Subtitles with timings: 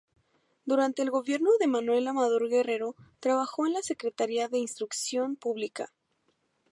[0.65, 5.93] Durante el gobierno de Manuel Amador Guerrero trabajó en la Secretaría de Instrucción Pública.